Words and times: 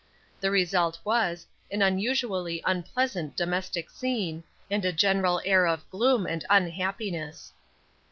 The 0.39 0.49
result 0.49 0.97
was, 1.05 1.45
an 1.69 1.83
unusually 1.83 2.59
unpleasant 2.65 3.37
domestic 3.37 3.91
scene, 3.91 4.43
and 4.67 4.83
a 4.83 4.91
general 4.91 5.39
air 5.45 5.67
of 5.67 5.87
gloom 5.91 6.25
and 6.25 6.43
unhappiness. 6.49 7.53